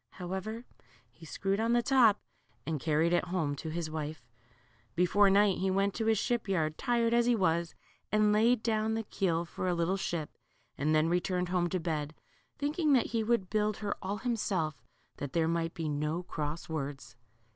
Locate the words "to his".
3.57-3.87, 5.93-6.17